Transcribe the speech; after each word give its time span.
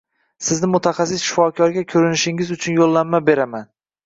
Sizni 0.45 0.69
mutaxassis 0.75 1.25
shifokorga 1.25 1.83
ko'rinishingiz 1.93 2.51
uchun 2.57 2.79
yo'llanma 2.81 3.23
beraman. 3.31 3.71